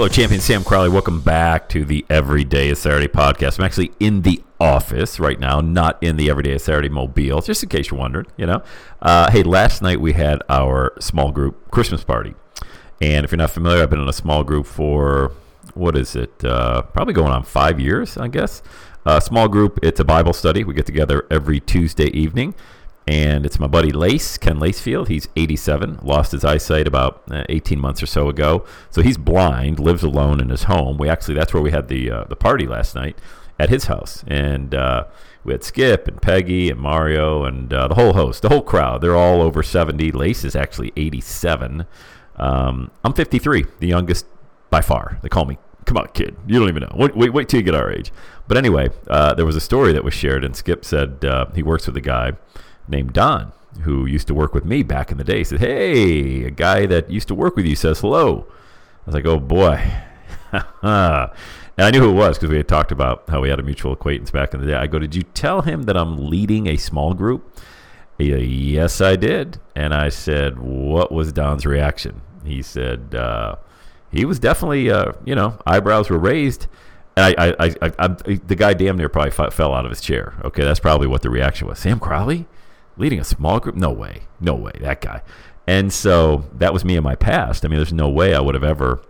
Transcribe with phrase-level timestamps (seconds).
[0.00, 0.88] Hello, champion Sam Crawley.
[0.88, 3.58] Welcome back to the Everyday is Saturday podcast.
[3.58, 7.62] I'm actually in the office right now, not in the Everyday is Saturday mobile, just
[7.62, 8.24] in case you're wondering.
[8.38, 8.62] You know,
[9.02, 12.34] uh, hey, last night we had our small group Christmas party,
[13.02, 15.32] and if you're not familiar, I've been in a small group for
[15.74, 16.42] what is it?
[16.42, 18.62] Uh, probably going on five years, I guess.
[19.04, 19.78] Uh, small group.
[19.82, 20.64] It's a Bible study.
[20.64, 22.54] We get together every Tuesday evening
[23.10, 25.08] and it's my buddy Lace, Ken Lacefield.
[25.08, 28.64] He's 87, lost his eyesight about uh, 18 months or so ago.
[28.88, 30.96] So he's blind, lives alone in his home.
[30.96, 33.18] We actually, that's where we had the uh, the party last night
[33.58, 35.06] at his house, and uh,
[35.42, 39.00] we had Skip and Peggy and Mario and uh, the whole host, the whole crowd.
[39.00, 40.12] They're all over 70.
[40.12, 41.86] Lace is actually 87.
[42.36, 44.24] Um, I'm 53, the youngest
[44.70, 45.18] by far.
[45.22, 46.36] They call me come on, kid.
[46.46, 46.92] You don't even know.
[46.94, 48.12] Wait, wait, wait till you get our age.
[48.46, 51.64] But anyway, uh, there was a story that was shared, and Skip said uh, he
[51.64, 52.34] works with a guy
[52.90, 53.52] named Don
[53.82, 55.44] who used to work with me back in the day.
[55.44, 59.26] Said, "Hey, a guy that used to work with you says hello." I was like,
[59.26, 59.80] "Oh boy."
[61.80, 63.62] and I knew who it was because we had talked about how we had a
[63.62, 64.74] mutual acquaintance back in the day.
[64.74, 67.58] I go, Did you tell him that I'm leading a small group?
[68.18, 68.34] He,
[68.74, 69.58] yes, I did.
[69.74, 72.20] And I said, What was Don's reaction?
[72.44, 73.56] He said, uh,
[74.10, 76.66] He was definitely, uh, you know, eyebrows were raised.
[77.16, 80.34] And I, I, I, I, the guy damn near probably fell out of his chair.
[80.44, 81.78] Okay, that's probably what the reaction was.
[81.78, 82.46] Sam Crawley
[83.00, 83.74] leading a small group?
[83.74, 84.22] No way.
[84.40, 84.72] No way.
[84.80, 85.22] That guy.
[85.66, 87.64] And so that was me in my past.
[87.64, 89.02] I mean, there's no way I would have ever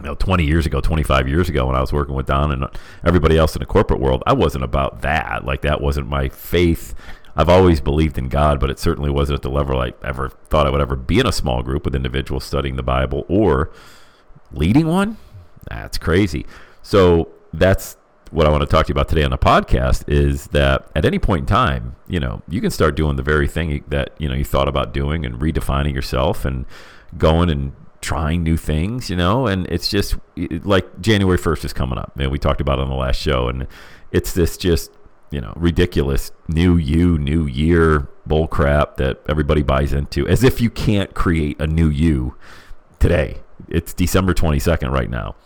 [0.00, 2.66] you know, 20 years ago, 25 years ago, when I was working with Don and
[3.04, 5.44] everybody else in the corporate world, I wasn't about that.
[5.44, 6.94] Like, that wasn't my faith.
[7.34, 10.66] I've always believed in God, but it certainly wasn't at the level I ever thought
[10.66, 13.70] I would ever be in a small group with individuals studying the Bible or
[14.52, 15.16] leading one.
[15.68, 16.46] That's crazy.
[16.82, 17.96] So, that's
[18.36, 21.06] what I want to talk to you about today on the podcast is that at
[21.06, 24.28] any point in time, you know, you can start doing the very thing that, you
[24.28, 26.66] know, you thought about doing and redefining yourself and
[27.16, 31.96] going and trying new things, you know, and it's just like January 1st is coming
[31.96, 32.12] up.
[32.20, 33.66] And we talked about on the last show and
[34.12, 34.90] it's this just,
[35.30, 40.60] you know, ridiculous new you, new year bull crap that everybody buys into as if
[40.60, 42.36] you can't create a new you
[42.98, 43.38] today.
[43.66, 45.36] It's December 22nd right now.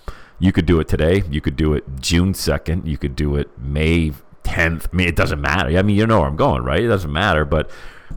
[0.41, 1.23] You could do it today.
[1.31, 2.87] You could do it June 2nd.
[2.87, 4.13] You could do it May
[4.43, 4.89] 10th.
[4.93, 5.77] I mean, it doesn't matter.
[5.79, 6.83] I mean, you know where I'm going, right?
[6.83, 7.45] It doesn't matter.
[7.45, 7.71] But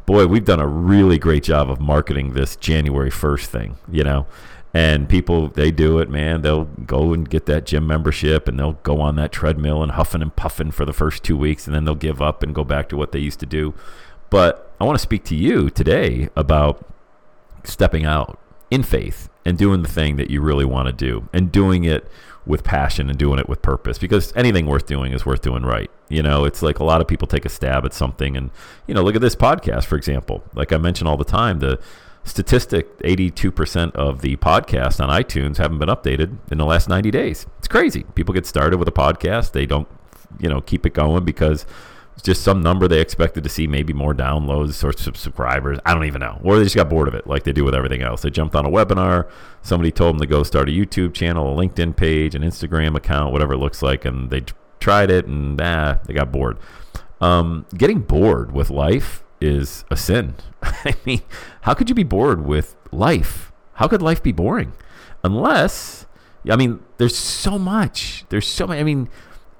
[0.05, 4.25] boy, we've done a really great job of marketing this January 1st thing, you know?
[4.73, 6.41] And people, they do it, man.
[6.41, 10.21] They'll go and get that gym membership and they'll go on that treadmill and huffing
[10.21, 12.89] and puffing for the first two weeks and then they'll give up and go back
[12.89, 13.75] to what they used to do.
[14.31, 16.87] But I want to speak to you today about
[17.63, 18.39] stepping out
[18.73, 22.07] in faith and doing the thing that you really want to do and doing it
[22.43, 25.91] with passion and doing it with purpose because anything worth doing is worth doing right.
[26.09, 28.49] You know, it's like a lot of people take a stab at something and,
[28.87, 30.43] you know, look at this podcast, for example.
[30.55, 31.79] Like I mention all the time, the
[32.23, 37.45] statistic 82% of the podcasts on iTunes haven't been updated in the last 90 days.
[37.59, 38.05] It's crazy.
[38.15, 39.87] People get started with a podcast, they don't,
[40.39, 41.67] you know, keep it going because
[42.21, 45.79] just some number they expected to see maybe more downloads or subscribers.
[45.85, 46.39] I don't even know.
[46.43, 48.21] Or they just got bored of it like they do with everything else.
[48.21, 49.29] They jumped on a webinar.
[49.61, 53.33] Somebody told them to go start a YouTube channel, a LinkedIn page, an Instagram account,
[53.33, 54.05] whatever it looks like.
[54.05, 54.43] And they
[54.79, 56.57] tried it and ah, they got bored.
[57.19, 60.35] Um, getting bored with life is a sin.
[60.61, 61.21] I mean,
[61.61, 63.51] how could you be bored with life?
[63.75, 64.73] How could life be boring?
[65.23, 66.05] Unless,
[66.49, 68.25] I mean, there's so much.
[68.29, 68.79] There's so many.
[68.79, 69.09] I mean,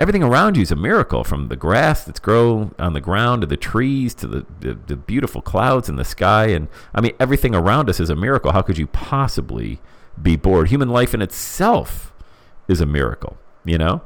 [0.04, 3.48] everything around you is a miracle from the grass that's grow on the ground to
[3.48, 6.48] the trees to the, the, the, beautiful clouds in the sky.
[6.48, 8.52] And i mean everything around us is a miracle.
[8.52, 9.80] How could you possibly
[10.22, 10.68] be bored?
[10.68, 12.12] Human life in itself
[12.68, 14.02] is a miracle you know?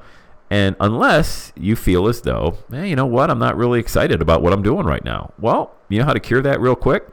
[0.51, 3.31] And unless you feel as though hey, you know what?
[3.31, 5.33] I'm not really excited about what i'm doing right now.
[5.39, 7.07] Well you know how to cure that real quick?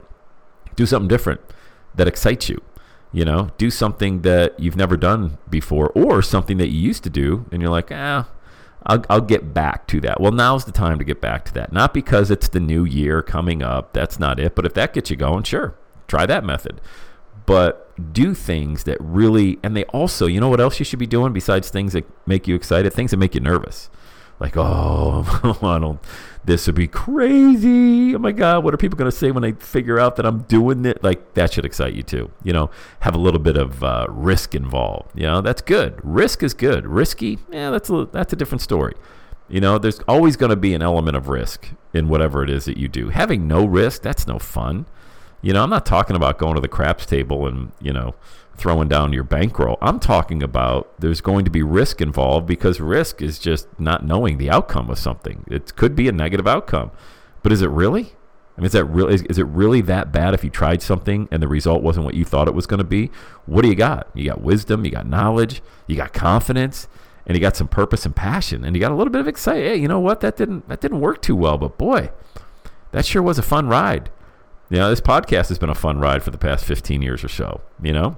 [0.76, 1.40] Do something different
[1.94, 2.60] that excites you
[3.12, 3.48] you know?
[3.56, 7.62] Do something that you've never done before or something that you used to do and
[7.62, 8.28] you're like ah
[8.86, 10.20] I'll, I'll get back to that.
[10.20, 11.72] Well, now's the time to get back to that.
[11.72, 13.92] Not because it's the new year coming up.
[13.92, 14.54] That's not it.
[14.54, 15.74] But if that gets you going, sure,
[16.06, 16.80] try that method.
[17.46, 21.06] But do things that really, and they also, you know what else you should be
[21.06, 22.92] doing besides things that make you excited?
[22.92, 23.90] Things that make you nervous.
[24.40, 26.00] Like, oh, I don't,
[26.44, 28.14] this would be crazy.
[28.14, 30.42] Oh my God, what are people going to say when they figure out that I'm
[30.42, 31.02] doing it?
[31.02, 32.30] Like, that should excite you too.
[32.42, 32.70] You know,
[33.00, 35.18] have a little bit of uh, risk involved.
[35.18, 35.98] You know, that's good.
[36.02, 36.86] Risk is good.
[36.86, 38.94] Risky, yeah, that's a, that's a different story.
[39.48, 42.64] You know, there's always going to be an element of risk in whatever it is
[42.64, 43.10] that you do.
[43.10, 44.86] Having no risk, that's no fun.
[45.44, 48.14] You know, I'm not talking about going to the craps table and, you know,
[48.56, 49.76] throwing down your bankroll.
[49.82, 54.38] I'm talking about there's going to be risk involved because risk is just not knowing
[54.38, 55.44] the outcome of something.
[55.50, 56.92] It could be a negative outcome,
[57.42, 58.14] but is it really?
[58.56, 61.28] I mean, is that really is, is it really that bad if you tried something
[61.30, 63.10] and the result wasn't what you thought it was going to be?
[63.44, 64.08] What do you got?
[64.14, 66.88] You got wisdom, you got knowledge, you got confidence,
[67.26, 69.66] and you got some purpose and passion, and you got a little bit of excitement.
[69.66, 70.20] Hey, you know what?
[70.20, 72.12] That didn't that didn't work too well, but boy,
[72.92, 74.08] that sure was a fun ride.
[74.74, 77.28] You know, this podcast has been a fun ride for the past 15 years or
[77.28, 77.60] so.
[77.80, 78.16] You know,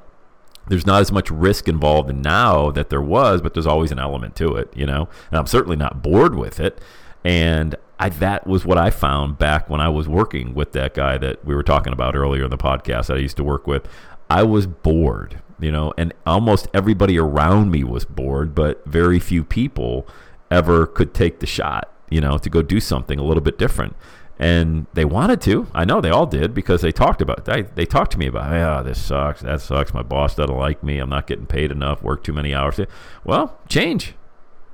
[0.66, 4.34] there's not as much risk involved now that there was, but there's always an element
[4.36, 5.06] to it, you know.
[5.30, 6.80] And I'm certainly not bored with it.
[7.22, 11.18] And I, that was what I found back when I was working with that guy
[11.18, 13.86] that we were talking about earlier in the podcast that I used to work with.
[14.30, 19.44] I was bored, you know, and almost everybody around me was bored, but very few
[19.44, 20.08] people
[20.50, 23.94] ever could take the shot, you know, to go do something a little bit different
[24.38, 25.66] and they wanted to.
[25.74, 28.52] I know they all did because they talked about they they talked to me about
[28.52, 32.02] yeah this sucks that sucks my boss doesn't like me I'm not getting paid enough
[32.02, 32.80] work too many hours.
[33.24, 34.14] Well, change,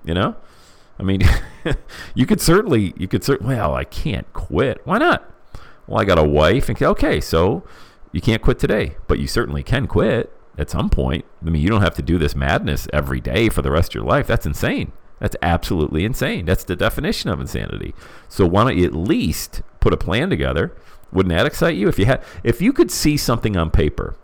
[0.05, 0.37] you know.
[0.99, 1.23] I mean,
[2.15, 4.81] you could certainly you could certainly well I can't quit.
[4.85, 5.29] Why not?
[5.87, 7.65] Well, I got a wife and okay, so
[8.13, 11.25] you can't quit today, but you certainly can quit at some point.
[11.45, 13.95] I mean, you don't have to do this madness every day for the rest of
[13.97, 14.27] your life.
[14.27, 14.93] That's insane.
[15.23, 16.47] That's absolutely insane.
[16.47, 17.95] That's the definition of insanity.
[18.29, 20.75] So why don't you at least put a plan together?
[21.13, 24.17] Wouldn't that excite you if you had if you could see something on paper?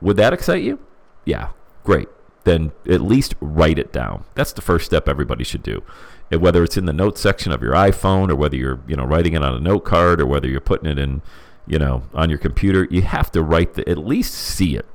[0.00, 0.78] Would that excite you?
[1.24, 1.48] Yeah,
[1.82, 2.08] great.
[2.44, 4.26] Then at least write it down.
[4.36, 5.82] That's the first step everybody should do.
[6.30, 9.04] And whether it's in the notes section of your iPhone or whether you're, you know,
[9.04, 11.20] writing it on a note card or whether you're putting it in,
[11.66, 14.86] you know, on your computer, you have to write the at least see it.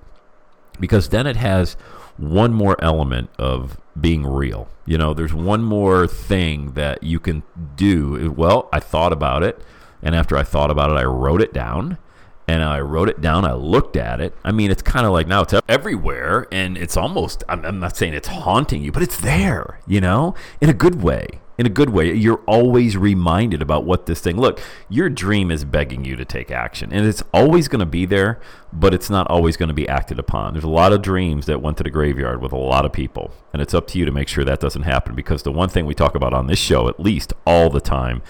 [0.79, 1.73] Because then it has
[2.17, 4.69] one more element of being real.
[4.85, 7.43] You know, there's one more thing that you can
[7.75, 8.33] do.
[8.35, 9.61] Well, I thought about it,
[10.01, 11.97] and after I thought about it, I wrote it down.
[12.45, 13.45] And I wrote it down.
[13.45, 14.35] I looked at it.
[14.43, 17.95] I mean, it's kind of like now it's everywhere, and it's almost, I'm, I'm not
[17.95, 21.69] saying it's haunting you, but it's there, you know, in a good way in a
[21.69, 22.13] good way.
[22.13, 24.37] You're always reminded about what this thing.
[24.37, 28.05] Look, your dream is begging you to take action, and it's always going to be
[28.05, 28.39] there,
[28.71, 30.53] but it's not always going to be acted upon.
[30.53, 33.31] There's a lot of dreams that went to the graveyard with a lot of people,
[33.51, 35.15] and it's up to you to make sure that doesn't happen.
[35.15, 38.21] Because the one thing we talk about on this show, at least all the time,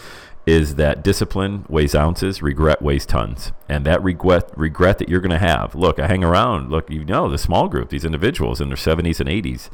[0.46, 5.32] is that discipline weighs ounces, regret weighs tons, and that regret regret that you're going
[5.32, 5.74] to have.
[5.74, 6.70] Look, I hang around.
[6.70, 9.70] Look, you know, the small group, these individuals in their 70s and 80s.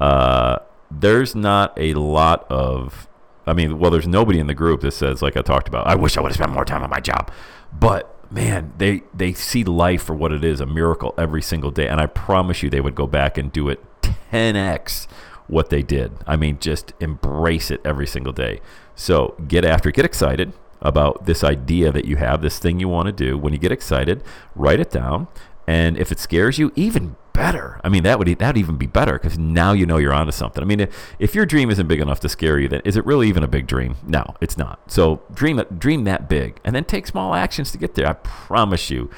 [0.00, 0.58] Uh,
[0.90, 3.08] there's not a lot of
[3.46, 5.94] I mean, well, there's nobody in the group that says, like I talked about, I
[5.96, 7.30] wish I would have spent more time on my job.
[7.72, 11.88] But man, they they see life for what it is, a miracle every single day.
[11.88, 15.06] And I promise you they would go back and do it 10x
[15.46, 16.12] what they did.
[16.26, 18.60] I mean, just embrace it every single day.
[18.94, 22.88] So get after it, get excited about this idea that you have, this thing you
[22.88, 23.36] want to do.
[23.36, 24.22] When you get excited,
[24.54, 25.28] write it down.
[25.66, 27.78] And if it scares you, even better.
[27.84, 30.62] I mean, that would that'd even be better because now you know you're onto something.
[30.62, 33.04] I mean, if, if your dream isn't big enough to scare you, then is it
[33.04, 33.96] really even a big dream?
[34.06, 34.90] No, it's not.
[34.90, 38.06] So dream dream that big, and then take small actions to get there.
[38.06, 39.10] I promise you.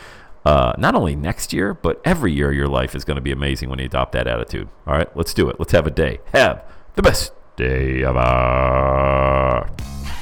[0.45, 3.69] Uh, not only next year, but every year your life is going to be amazing
[3.69, 4.69] when you adopt that attitude.
[4.87, 5.57] All right, let's do it.
[5.59, 6.21] Let's have a day.
[6.33, 9.69] Have the best day ever.